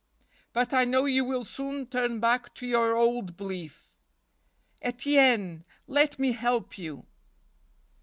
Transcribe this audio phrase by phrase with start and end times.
[0.51, 3.91] But I know you will soon turn back to your old be¬ lief.
[4.81, 7.05] Etienne, let me help you."